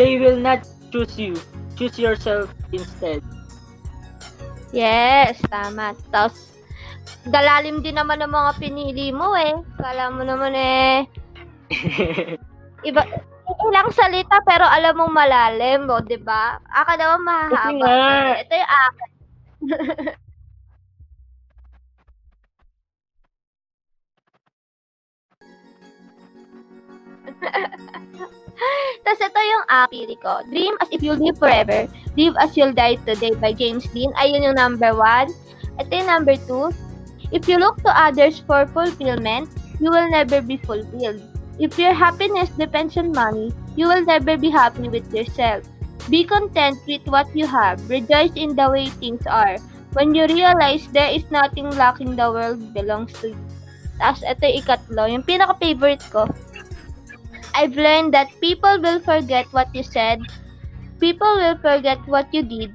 they 0.00 0.16
will 0.16 0.40
not 0.40 0.64
choose 0.88 1.12
you. 1.20 1.36
Choose 1.76 2.00
yourself 2.00 2.48
instead. 2.72 3.20
Yes, 4.74 5.38
tama. 5.46 5.94
Tapos, 6.10 6.56
dalalim 7.26 7.82
din 7.82 7.96
naman 7.98 8.22
ng 8.22 8.32
mga 8.32 8.50
pinili 8.58 9.14
mo 9.14 9.34
eh. 9.38 9.54
Kala 9.78 10.10
mo 10.10 10.22
naman 10.26 10.52
eh, 10.54 11.06
iba, 12.88 13.02
ilang 13.66 13.90
salita 13.90 14.38
pero 14.46 14.62
alam 14.66 14.94
mong 14.98 15.14
malalim 15.14 15.86
mo, 15.90 15.98
di 16.02 16.18
ba? 16.18 16.58
Aka 16.70 16.94
naman 16.94 17.22
mahahaba. 17.26 17.86
nga, 17.86 18.42
Ito 18.42 18.54
yung 18.54 18.70
akin. 18.70 19.10
Tapos 29.04 29.20
ito 29.20 29.40
yung 29.40 29.64
pili 29.92 30.16
ko. 30.18 30.42
Dream 30.50 30.74
as 30.80 30.88
if 30.90 31.02
you'll 31.02 31.20
live 31.20 31.38
forever. 31.38 31.86
Live 32.16 32.34
as 32.40 32.56
you'll 32.56 32.72
die 32.72 32.96
today 33.04 33.36
by 33.36 33.52
James 33.52 33.84
Dean. 33.92 34.12
Ayun 34.16 34.48
yung 34.48 34.56
number 34.56 34.96
one. 34.96 35.28
Ito 35.76 35.92
yung 35.92 36.08
number 36.08 36.36
two. 36.48 36.72
If 37.28 37.44
you 37.44 37.60
look 37.60 37.76
to 37.84 37.92
others 37.92 38.40
for 38.40 38.64
fulfillment, 38.72 39.52
you 39.80 39.92
will 39.92 40.08
never 40.08 40.40
be 40.40 40.56
fulfilled. 40.56 41.20
If 41.60 41.76
your 41.76 41.92
happiness 41.92 42.48
depends 42.56 42.96
on 42.96 43.12
money, 43.12 43.52
you 43.76 43.88
will 43.88 44.04
never 44.04 44.36
be 44.36 44.48
happy 44.48 44.88
with 44.88 45.12
yourself. 45.12 45.68
Be 46.08 46.24
content 46.24 46.80
with 46.88 47.04
what 47.08 47.28
you 47.36 47.44
have. 47.44 47.84
Rejoice 47.90 48.32
in 48.36 48.56
the 48.56 48.70
way 48.70 48.88
things 48.88 49.26
are. 49.26 49.60
When 49.92 50.14
you 50.14 50.24
realize 50.28 50.88
there 50.92 51.12
is 51.12 51.24
nothing 51.32 51.68
lacking 51.76 52.16
the 52.16 52.32
world 52.32 52.72
belongs 52.72 53.12
to 53.20 53.32
you. 53.32 53.40
Tapos 53.96 54.20
ito 54.24 54.44
yung 54.44 54.56
ikatlo, 54.60 55.02
yung 55.08 55.24
pinaka-favorite 55.24 56.04
ko. 56.12 56.28
I've 57.56 57.76
learned 57.76 58.12
that 58.12 58.28
people 58.44 58.76
will 58.80 59.00
forget 59.00 59.48
what 59.56 59.72
you 59.72 59.80
said, 59.80 60.20
people 60.98 61.28
will 61.36 61.58
forget 61.60 62.00
what 62.06 62.28
you 62.32 62.42
did, 62.42 62.74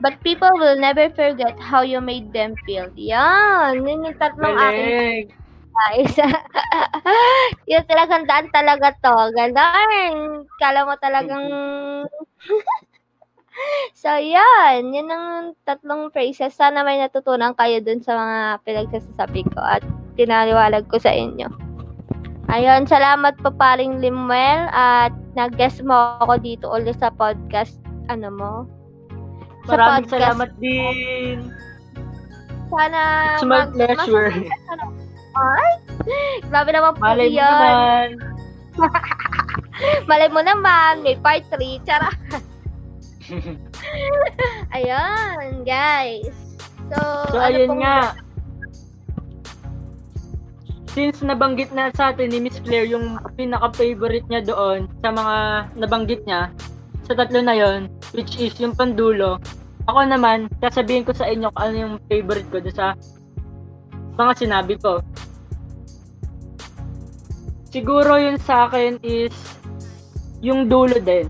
but 0.00 0.16
people 0.22 0.50
will 0.56 0.78
never 0.78 1.10
forget 1.12 1.58
how 1.58 1.82
you 1.82 2.00
made 2.00 2.32
them 2.32 2.54
feel. 2.64 2.88
Yan, 2.94 3.84
yun 3.84 4.06
yung 4.06 4.18
tatlong 4.18 4.56
aking 4.56 4.90
galing. 4.90 5.26
guys. 5.78 6.14
yung 7.70 7.86
talagang 7.86 8.24
daan 8.26 8.46
talaga 8.50 8.94
to. 8.98 9.16
Ganon. 9.34 10.14
Kala 10.58 10.86
mo 10.86 10.94
talagang... 10.98 11.46
so, 14.00 14.18
yan. 14.18 14.90
Yun 14.90 15.08
ang 15.10 15.54
tatlong 15.62 16.10
phrases. 16.10 16.54
Sana 16.54 16.82
may 16.82 16.98
natutunan 16.98 17.54
kayo 17.54 17.78
dun 17.82 18.02
sa 18.02 18.18
mga 18.18 18.38
pinagsasabi 18.66 19.46
ko 19.54 19.60
at 19.62 19.82
pinaliwalag 20.18 20.86
ko 20.90 20.98
sa 20.98 21.14
inyo. 21.14 21.67
Ayun, 22.48 22.88
salamat 22.88 23.36
pa 23.38 23.50
paring 23.50 24.00
Limuel 24.00 24.72
at 24.72 25.12
nag-guest 25.34 25.84
mo 25.84 26.16
ako 26.18 26.40
dito 26.40 26.64
ulit 26.64 26.96
sa 26.96 27.12
podcast, 27.12 27.76
ano 28.08 28.32
mo? 28.32 28.52
Sa 29.64 29.76
Maraming 29.76 30.08
podcast. 30.08 30.12
salamat 30.16 30.50
din. 30.56 31.52
Sana 32.68 33.00
It's 33.30 33.44
my 33.44 33.68
mag- 33.68 33.72
pleasure. 33.72 34.32
mas- 34.32 34.56
Ay, 35.38 35.72
grabe 36.42 36.72
naman 36.72 36.96
po 36.96 37.04
Malay 37.04 37.28
mo 37.28 37.36
yan. 37.36 37.46
naman. 37.46 38.06
Malay 40.10 40.28
mo 40.28 40.40
naman, 40.40 41.04
may 41.04 41.14
part 41.14 41.44
3. 41.46 41.84
Tsara. 41.84 42.08
Ayun, 44.74 45.62
guys. 45.62 46.32
So, 46.88 46.96
So, 47.28 47.36
ano 47.36 47.44
ayun 47.46 47.76
nga. 47.78 48.16
Since 50.92 51.20
nabanggit 51.20 51.70
na 51.76 51.92
sa 51.92 52.10
atin 52.10 52.32
ni 52.32 52.40
Miss 52.40 52.58
Claire 52.64 52.88
yung 52.88 53.20
pinaka-favorite 53.36 54.26
niya 54.32 54.42
doon 54.44 54.88
sa 55.04 55.12
mga 55.12 55.36
nabanggit 55.76 56.24
niya, 56.24 56.48
sa 57.04 57.12
tatlo 57.16 57.40
na 57.40 57.56
yon 57.56 57.88
which 58.12 58.36
is 58.40 58.56
yung 58.60 58.72
pandulo, 58.72 59.40
ako 59.88 60.04
naman, 60.04 60.52
sasabihin 60.60 61.04
ko 61.04 61.16
sa 61.16 61.28
inyo 61.28 61.48
kung 61.52 61.62
ano 61.64 61.76
yung 61.76 61.94
favorite 62.12 62.48
ko 62.52 62.60
doon 62.60 62.76
sa 62.76 62.92
mga 64.20 64.32
sinabi 64.36 64.74
ko. 64.76 65.00
Siguro 67.68 68.16
yun 68.16 68.36
sa 68.40 68.68
akin 68.68 69.00
is 69.04 69.32
yung 70.40 70.68
dulo 70.68 70.96
din. 71.00 71.28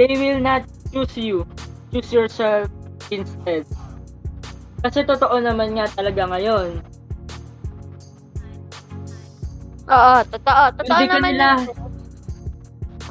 They 0.00 0.16
will 0.16 0.40
not 0.40 0.64
choose 0.92 1.16
you. 1.16 1.44
Choose 1.92 2.12
yourself 2.12 2.68
instead. 3.12 3.68
Kasi 4.80 5.04
totoo 5.04 5.36
naman 5.38 5.76
nga 5.76 5.88
talaga 5.92 6.28
ngayon. 6.32 6.80
Oo, 9.90 10.14
totoo. 10.30 10.62
Totoo 10.78 10.94
ka 10.94 11.04
naman 11.06 11.22
nila, 11.34 11.46
yun. 11.58 11.66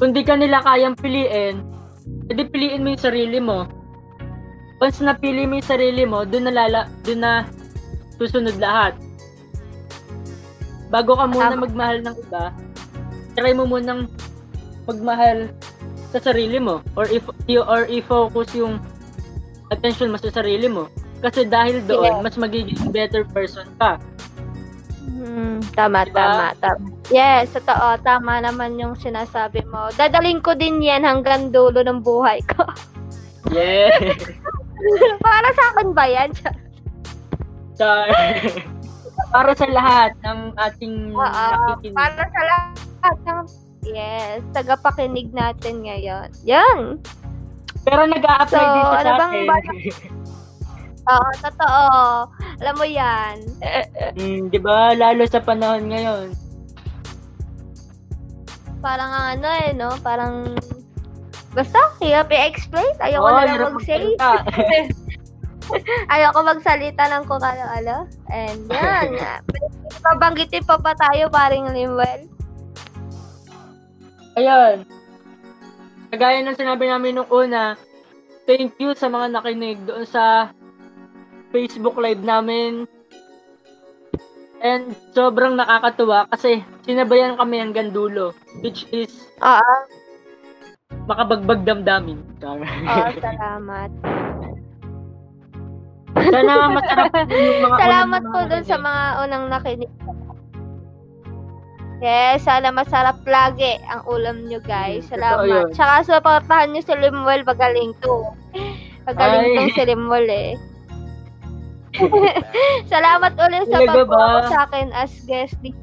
kung 0.00 0.12
di 0.16 0.22
ka 0.24 0.34
nila 0.36 0.64
kayang 0.64 0.96
piliin, 0.96 1.60
edi 2.32 2.42
piliin 2.48 2.82
mo 2.82 2.96
yung 2.96 3.04
sarili 3.04 3.38
mo. 3.38 3.68
Once 4.80 4.98
napili 4.98 5.46
mo 5.46 5.60
yung 5.60 5.68
sarili 5.68 6.02
mo, 6.02 6.24
dun 6.24 6.48
na, 6.48 6.52
lala, 6.52 6.80
dun 7.04 7.22
na 7.22 7.44
susunod 8.16 8.56
lahat. 8.58 8.96
Bago 10.88 11.16
ka 11.16 11.24
muna 11.24 11.54
Tama. 11.54 11.64
magmahal 11.64 11.98
ng 12.04 12.16
iba, 12.18 12.44
try 13.32 13.52
mo 13.56 13.64
munang 13.64 14.08
magmahal 14.84 15.48
sa 16.12 16.20
sarili 16.20 16.60
mo 16.60 16.84
or 16.98 17.08
if 17.08 17.24
or 17.48 17.88
i-focus 17.88 18.52
yung 18.52 18.76
attention 19.72 20.12
mo 20.12 20.20
sa 20.20 20.28
sarili 20.28 20.68
mo. 20.68 20.92
Kasi 21.22 21.46
dahil 21.48 21.80
doon, 21.86 22.18
Yeah. 22.18 22.20
mas 22.20 22.36
magiging 22.36 22.90
better 22.92 23.24
person 23.24 23.64
ka. 23.78 23.96
Hmm, 25.22 25.62
tama, 25.70 26.02
Diba? 26.02 26.18
tama, 26.18 26.46
tama. 26.58 26.82
Yes, 27.08 27.52
totoo. 27.52 27.94
Tama 28.00 28.42
naman 28.42 28.74
yung 28.74 28.94
sinasabi 28.94 29.62
mo. 29.64 29.86
Dadaling 29.92 30.42
ko 30.42 30.52
din 30.52 30.82
yan 30.82 31.00
hanggang 31.00 31.48
dulo 31.48 31.78
ng 31.80 32.02
buhay 32.02 32.42
ko. 32.44 32.66
Yeah. 33.44 33.90
Para 35.20 35.48
sa 35.52 35.64
akin 35.70 35.92
ba 35.92 36.06
yan? 36.06 36.30
Char. 37.76 38.06
Para 39.28 39.52
sa 39.52 39.66
lahat 39.66 40.14
ng 40.20 40.40
ating 40.56 41.10
Oo, 41.10 41.20
nakikinig. 41.20 41.92
para 41.92 42.22
sa 42.24 42.40
lahat 42.42 43.16
ng 43.20 43.40
Yes, 43.84 44.40
tagapakinig 44.52 45.30
natin 45.30 45.82
ngayon. 45.82 46.30
Yan. 46.44 47.02
Pero 47.82 48.06
nag-a-apply 48.06 48.46
So, 48.56 48.70
din 48.70 48.84
siya 48.84 48.94
ano 48.94 49.02
sa 49.02 49.18
bang 49.18 49.32
akin. 49.32 49.44
ba- 49.44 49.66
Oo, 51.02 51.28
totoo. 51.42 51.92
Alam 52.62 52.74
mo 52.78 52.86
yan. 52.86 53.36
Hmm, 54.14 54.46
di 54.52 54.58
ba? 54.62 54.94
Lalo 54.94 55.26
sa 55.26 55.42
panahon 55.42 55.90
ngayon. 55.90 56.30
Parang 58.78 59.10
ang 59.10 59.26
ano 59.38 59.48
eh, 59.66 59.70
no? 59.74 59.94
Parang 60.02 60.54
Basta, 61.52 61.92
hirap 62.00 62.32
i-explain. 62.32 62.96
Ayoko 62.96 63.28
Oo, 63.28 63.36
na 63.36 63.44
lang 63.44 63.76
mag-say. 63.76 64.16
Ayoko 66.12 66.40
magsalita 66.42 67.02
ng 67.12 67.24
kung 67.28 67.44
ano-ano. 67.44 68.08
And 68.32 68.60
yan. 68.72 69.20
Babanggitin 70.04 70.64
pa 70.64 70.80
ba 70.80 70.96
tayo, 70.96 71.28
paring 71.28 71.68
Limwell? 71.68 72.24
Ayun. 74.40 74.88
Kagaya 76.08 76.40
ng 76.40 76.56
sinabi 76.56 76.88
namin 76.88 77.20
nung 77.20 77.28
una, 77.28 77.76
thank 78.48 78.72
you 78.80 78.96
sa 78.96 79.12
mga 79.12 79.36
nakinig 79.36 79.80
doon 79.84 80.08
sa 80.08 80.52
Facebook 81.52 82.00
Live 82.00 82.24
namin. 82.24 82.88
And 84.62 84.94
sobrang 85.10 85.58
nakakatuwa 85.58 86.30
kasi 86.30 86.62
sinabayan 86.82 87.34
kami 87.34 87.58
hanggang 87.58 87.90
dulo, 87.90 88.30
which 88.62 88.86
is 88.94 89.10
Oo. 89.42 89.74
makabagbag 91.04 91.66
damdamin. 91.66 92.22
Oo, 92.40 92.62
Ah, 92.86 93.10
salamat. 93.18 93.90
Sana 96.12 96.52
masarap 96.70 97.10
yung 97.32 97.60
mga 97.64 97.76
Salamat 97.80 98.22
po 98.22 98.38
dun 98.46 98.64
sa 98.64 98.76
mga 98.78 99.02
unang 99.26 99.44
nakinig. 99.50 99.92
Yes, 101.98 102.42
sana 102.42 102.70
masarap 102.70 103.22
lagi 103.22 103.78
ang 103.86 104.02
ulam 104.06 104.46
nyo, 104.46 104.58
guys. 104.58 105.06
Salamat. 105.06 105.70
Tsaka 105.70 106.02
supportahan 106.02 106.70
nyo 106.70 106.82
si 106.82 106.94
Limwell, 106.94 107.46
magaling 107.46 107.94
to. 107.98 108.26
Magaling 109.06 109.42
Ay. 109.42 109.54
tong 109.54 109.70
si 109.74 109.82
Limwell 109.86 110.26
eh. 110.26 110.54
Salamat 112.92 113.32
ulit 113.36 113.68
sa 113.68 113.78
ba? 114.08 114.48
sa 114.48 114.58
akin 114.68 114.88
as 114.96 115.12
guest 115.28 115.56
dito. 115.60 115.78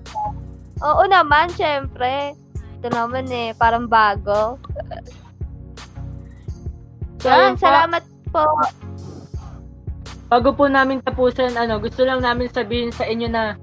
Oo 0.82 1.04
naman, 1.06 1.52
syempre. 1.54 2.34
Ito 2.80 2.88
naman 2.90 3.28
eh, 3.30 3.52
parang 3.60 3.86
bago. 3.86 4.56
So, 7.20 7.28
Yan, 7.28 7.54
yun 7.54 7.56
po. 7.60 7.64
salamat 7.68 8.04
po. 8.32 8.44
Bago 10.30 10.50
po 10.56 10.66
namin 10.72 11.04
tapusin, 11.04 11.58
ano, 11.60 11.82
gusto 11.82 12.08
lang 12.08 12.24
namin 12.24 12.48
sabihin 12.48 12.94
sa 12.96 13.04
inyo 13.04 13.28
na 13.28 13.60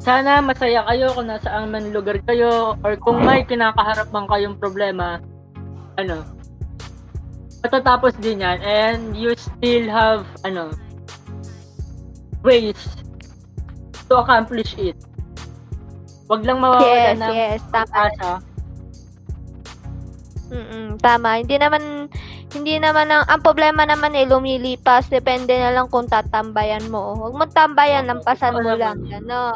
sana 0.00 0.40
masaya 0.40 0.80
kayo 0.88 1.12
kung 1.12 1.28
nasaan 1.28 1.68
man 1.68 1.92
lugar 1.92 2.16
kayo 2.24 2.74
or 2.80 2.96
kung 2.96 3.20
may 3.20 3.44
kinakaharap 3.44 4.08
man 4.10 4.24
kayong 4.26 4.56
problema, 4.56 5.20
ano, 6.00 6.24
matatapos 7.60 8.16
din 8.18 8.40
yan 8.40 8.58
and 8.64 9.12
you 9.14 9.36
still 9.36 9.86
have, 9.92 10.24
ano, 10.42 10.72
ways 12.42 12.78
to 14.08 14.14
accomplish 14.18 14.74
it. 14.78 14.96
Wag 16.30 16.46
lang 16.46 16.62
mawawala 16.62 16.86
Yes, 16.86 17.18
ng 17.18 17.32
yes, 17.34 17.60
tama. 17.74 17.94
asa. 18.06 18.32
Mm, 20.50 20.98
tama. 20.98 21.30
Hindi 21.42 21.56
naman 21.58 21.82
hindi 22.50 22.82
naman 22.82 23.06
ang, 23.06 23.22
ang 23.30 23.40
problema 23.46 23.86
naman 23.86 24.10
eh 24.18 24.26
lumilipas 24.26 25.06
depende 25.06 25.54
na 25.54 25.70
lang 25.70 25.86
kung 25.86 26.10
tatambayan 26.10 26.90
mo. 26.90 27.14
Huwag 27.14 27.34
mo 27.38 27.44
tambayan, 27.46 28.10
lampasan 28.10 28.58
mo 28.58 28.74
lang. 28.74 28.98
Ano. 29.14 29.54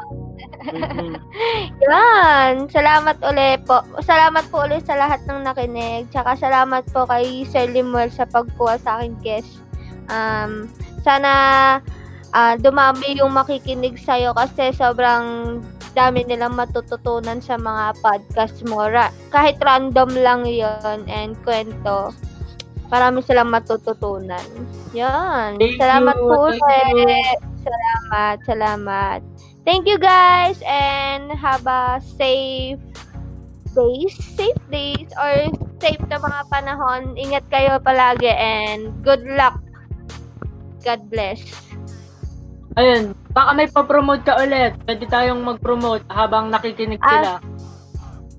Mhm. 0.63 1.19
Yan. 1.91 2.71
Salamat 2.71 3.19
ulit 3.27 3.67
po. 3.67 3.83
Salamat 4.03 4.47
po 4.51 4.63
ulit 4.63 4.87
sa 4.87 4.95
lahat 4.95 5.27
ng 5.27 5.43
nakinig. 5.43 6.07
Tsaka 6.15 6.39
salamat 6.39 6.87
po 6.95 7.07
kay 7.11 7.43
Sir 7.51 7.71
Limuel 7.71 8.15
sa 8.15 8.27
pagkuha 8.31 8.79
sa 8.79 8.99
akin 8.99 9.19
guest. 9.19 9.59
Um, 10.07 10.71
sana 11.03 11.31
ah, 12.35 12.59
dumami 12.59 13.17
yung 13.17 13.31
makikinig 13.31 13.97
sa'yo 13.97 14.35
kasi 14.35 14.75
sobrang 14.75 15.59
dami 15.95 16.27
nilang 16.27 16.59
matututunan 16.59 17.39
sa 17.39 17.55
mga 17.55 17.95
podcast 18.03 18.61
mo. 18.67 18.91
Ra- 18.91 19.15
kahit 19.31 19.57
random 19.63 20.11
lang 20.19 20.43
yon 20.43 21.07
and 21.07 21.39
kwento, 21.47 22.11
marami 22.91 23.23
silang 23.23 23.55
matututunan. 23.55 24.45
Yan. 24.93 25.57
Thank 25.57 25.79
salamat 25.79 26.19
you, 26.19 26.29
po 26.29 26.51
thank 26.51 26.99
you. 26.99 27.07
ulit. 27.07 27.39
Salamat, 27.65 28.37
salamat. 28.45 29.21
Thank 29.65 29.89
you 29.89 29.97
guys 29.97 30.61
and 30.69 31.33
have 31.33 31.65
a 31.65 31.97
safe 32.21 32.77
days, 33.73 34.13
safe 34.37 34.61
days 34.69 35.09
or 35.17 35.49
safe 35.81 36.03
na 36.13 36.21
mga 36.21 36.41
panahon. 36.53 37.17
Ingat 37.17 37.49
kayo 37.49 37.81
palagi 37.81 38.29
and 38.29 38.93
good 39.01 39.25
luck. 39.25 39.57
God 40.85 41.09
bless. 41.09 41.41
Ayun, 42.75 43.15
baka 43.31 43.51
may 43.55 43.71
pa-promote 43.71 44.23
ka 44.23 44.35
ulit. 44.37 44.75
Pwede 44.83 45.07
tayong 45.07 45.41
mag-promote 45.41 46.03
habang 46.11 46.51
nakikinig 46.51 46.99
Ah, 46.99 47.09
sila. 47.09 47.33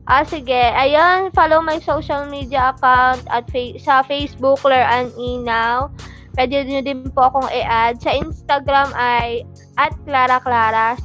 Ah, 0.05 0.21
sige. 0.21 0.59
Ayun, 0.75 1.31
follow 1.31 1.63
my 1.63 1.79
social 1.79 2.27
media 2.27 2.69
account 2.69 3.23
at 3.27 3.47
fa- 3.47 3.79
sa 3.79 4.03
Facebook, 4.03 4.59
Claire 4.59 4.85
Ann 4.85 5.09
Inaw. 5.15 5.87
Pwede 6.35 6.67
nyo 6.67 6.83
din 6.83 7.07
po 7.09 7.25
akong 7.25 7.47
i-add. 7.47 7.95
Sa 7.97 8.11
Instagram 8.11 8.91
ay 8.91 9.47
at 9.79 9.95
Clara 10.03 10.37
Clara, 10.37 10.99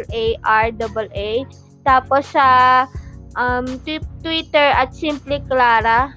C-L-A-R-A-A-K-L-A-R-A. 0.00 1.28
Tapos 1.80 2.24
sa 2.28 2.48
um, 3.34 3.64
twi- 3.80 4.04
Twitter 4.20 4.68
at 4.70 4.92
Simply 4.92 5.40
Clara. 5.48 6.12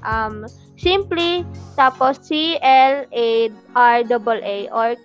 Um, 0.00 0.48
Simply, 0.84 1.48
tapos 1.80 2.20
C-L-A-R-A-A 2.20 3.08
or 4.68 5.00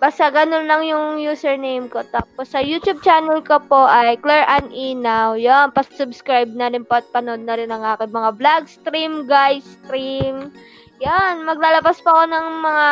Basta 0.00 0.32
ganun 0.32 0.64
lang 0.64 0.80
yung 0.88 1.20
username 1.20 1.84
ko. 1.92 2.00
Tapos 2.08 2.48
sa 2.48 2.64
YouTube 2.64 3.04
channel 3.04 3.44
ko 3.44 3.60
po 3.60 3.84
ay 3.84 4.16
Claire 4.24 4.48
Ann 4.48 4.72
Inaw. 4.72 5.36
Yan, 5.36 5.76
pa-subscribe 5.76 6.48
na 6.56 6.72
rin 6.72 6.88
po 6.88 7.04
at 7.04 7.06
panood 7.12 7.44
na 7.44 7.60
rin 7.60 7.68
ang 7.68 7.84
aking 7.84 8.08
mga 8.08 8.30
vlog 8.40 8.64
stream, 8.64 9.28
guys, 9.28 9.60
stream. 9.84 10.48
Yan, 11.04 11.44
maglalabas 11.44 12.00
pa 12.00 12.16
ako 12.16 12.22
ng 12.32 12.46
mga 12.64 12.86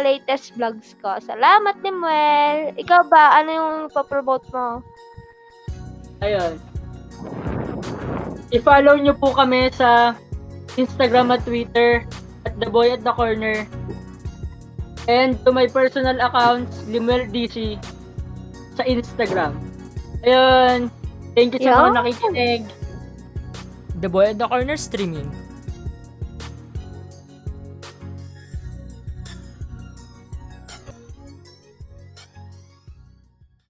latest 0.00 0.56
vlogs 0.56 0.96
ko. 1.04 1.20
Salamat, 1.20 1.76
Limuel. 1.84 2.72
Ikaw 2.80 3.04
ba, 3.04 3.36
ano 3.36 3.50
yung 3.52 3.76
papromote 3.92 4.48
mo? 4.48 4.80
Ayun. 6.24 6.56
I-follow 8.48 8.96
nyo 8.96 9.12
po 9.12 9.36
kami 9.36 9.68
sa 9.76 10.16
Instagram 10.76 11.32
at 11.32 11.44
Twitter 11.44 12.04
at 12.44 12.54
The 12.60 12.68
Boy 12.68 12.92
at 12.92 13.02
the 13.02 13.12
Corner. 13.12 13.66
And 15.06 15.38
to 15.46 15.52
my 15.52 15.66
personal 15.70 16.18
accounts, 16.18 16.82
Limuel 16.90 17.30
DC 17.30 17.78
sa 18.74 18.82
Instagram. 18.84 19.54
Ayun. 20.26 20.90
Thank 21.36 21.56
you 21.56 21.60
sa 21.62 21.88
mga 21.88 21.94
nakikinig. 22.00 22.62
The 24.02 24.10
Boy 24.10 24.34
at 24.34 24.38
the 24.40 24.48
Corner 24.48 24.76
Streaming. 24.76 25.30